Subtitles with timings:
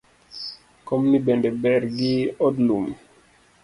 [0.87, 2.15] Komni bende ber gi
[2.45, 2.85] od lum?